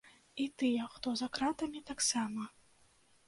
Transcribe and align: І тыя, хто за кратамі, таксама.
І 0.43 0.45
тыя, 0.59 0.85
хто 0.93 1.13
за 1.21 1.27
кратамі, 1.37 1.83
таксама. 1.91 2.47